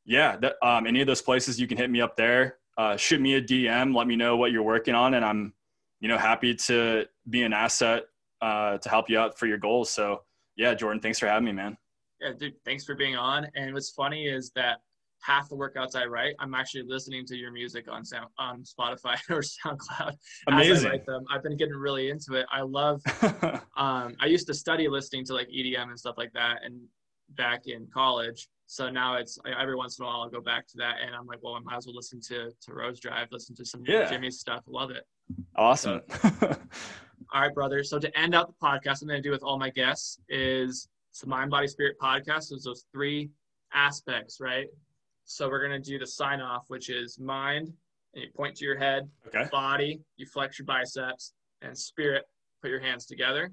[0.06, 2.58] yeah, um, any of those places you can hit me up there.
[2.80, 3.94] Uh, shoot me a DM.
[3.94, 5.54] Let me know what you're working on, and I'm,
[6.00, 8.06] you know, happy to be an asset
[8.42, 9.90] uh, to help you out for your goals.
[9.90, 10.22] So
[10.56, 11.78] yeah, Jordan, thanks for having me, man.
[12.22, 13.48] Yeah, dude, thanks for being on.
[13.54, 14.78] And what's funny is that
[15.22, 19.18] half the workouts I write, I'm actually listening to your music on sound on Spotify
[19.30, 20.14] or SoundCloud.
[20.48, 20.72] Amazing.
[20.72, 21.26] As I write them.
[21.30, 22.46] I've been getting really into it.
[22.50, 23.02] I love.
[23.76, 26.80] um, I used to study listening to like EDM and stuff like that, and
[27.36, 28.50] back in college.
[28.66, 31.26] So now it's every once in a while I'll go back to that, and I'm
[31.26, 34.10] like, well, I might as well listen to to Rose Drive, listen to some yeah.
[34.10, 34.64] Jimmy's stuff.
[34.68, 35.06] Love it.
[35.56, 36.02] Awesome.
[36.22, 36.56] So,
[37.34, 37.84] all right, brother.
[37.84, 40.88] So to end out the podcast, I'm going to do with all my guests is
[41.12, 42.50] it's the Mind Body Spirit podcast.
[42.50, 43.30] There's those three
[43.74, 44.68] aspects, right?
[45.26, 47.72] So we're going to do the sign off, which is mind,
[48.14, 49.10] and you point to your head.
[49.28, 49.48] Okay.
[49.52, 52.24] Body, you flex your biceps, and spirit,
[52.62, 53.52] put your hands together.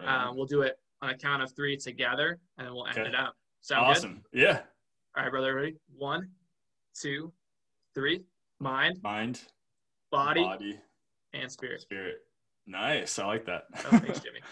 [0.00, 3.08] Um, we'll do it on a count of three together, and then we'll end okay.
[3.08, 3.34] it out.
[3.60, 4.22] Sound awesome.
[4.32, 4.42] Good?
[4.42, 4.60] Yeah.
[5.16, 5.54] All right, brother.
[5.54, 5.76] Ready?
[5.96, 6.30] One,
[6.98, 7.32] two,
[7.94, 8.22] three.
[8.58, 8.98] Mind.
[9.02, 9.40] Mind.
[10.10, 10.42] Body.
[10.42, 10.78] Body.
[11.34, 11.82] And spirit.
[11.82, 12.16] Spirit.
[12.66, 13.18] Nice.
[13.18, 13.64] I like that.
[13.76, 14.40] oh, thanks, Jimmy.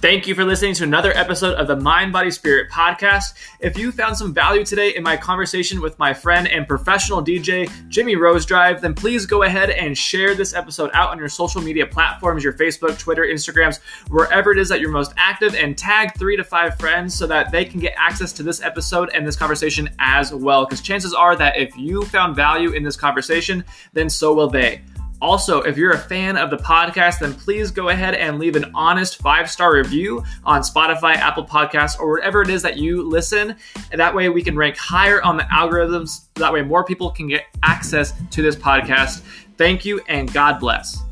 [0.00, 3.34] Thank you for listening to another episode of the Mind Body Spirit podcast.
[3.58, 7.68] If you found some value today in my conversation with my friend and professional DJ,
[7.88, 11.60] Jimmy Rose Drive, then please go ahead and share this episode out on your social
[11.60, 16.16] media platforms, your Facebook, Twitter, Instagrams, wherever it is that you're most active, and tag
[16.16, 19.34] three to five friends so that they can get access to this episode and this
[19.34, 20.64] conversation as well.
[20.64, 24.80] Because chances are that if you found value in this conversation, then so will they.
[25.20, 28.70] Also, if you're a fan of the podcast, then please go ahead and leave an
[28.74, 33.56] honest five star review on Spotify, Apple Podcasts, or wherever it is that you listen.
[33.92, 36.28] That way we can rank higher on the algorithms.
[36.34, 39.22] That way more people can get access to this podcast.
[39.56, 41.07] Thank you and God bless.